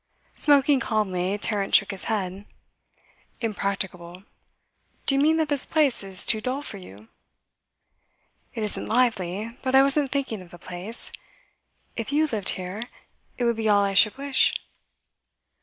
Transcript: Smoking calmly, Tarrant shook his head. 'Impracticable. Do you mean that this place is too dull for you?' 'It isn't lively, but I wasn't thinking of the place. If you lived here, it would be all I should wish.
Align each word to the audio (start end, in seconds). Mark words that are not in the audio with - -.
Smoking 0.35 0.79
calmly, 0.79 1.37
Tarrant 1.37 1.75
shook 1.75 1.91
his 1.91 2.05
head. 2.05 2.47
'Impracticable. 3.39 4.23
Do 5.05 5.13
you 5.13 5.21
mean 5.21 5.37
that 5.37 5.47
this 5.47 5.67
place 5.67 6.03
is 6.03 6.25
too 6.25 6.41
dull 6.41 6.63
for 6.63 6.77
you?' 6.77 7.07
'It 8.55 8.63
isn't 8.63 8.87
lively, 8.87 9.55
but 9.61 9.75
I 9.75 9.83
wasn't 9.83 10.09
thinking 10.09 10.41
of 10.41 10.49
the 10.49 10.57
place. 10.57 11.11
If 11.95 12.11
you 12.11 12.25
lived 12.25 12.49
here, 12.57 12.81
it 13.37 13.43
would 13.43 13.57
be 13.57 13.69
all 13.69 13.83
I 13.83 13.93
should 13.93 14.17
wish. 14.17 14.55